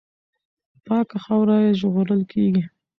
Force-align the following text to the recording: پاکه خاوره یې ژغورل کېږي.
پاکه 0.85 1.17
خاوره 1.23 1.57
یې 1.65 1.71
ژغورل 1.79 2.21
کېږي. 2.31 2.63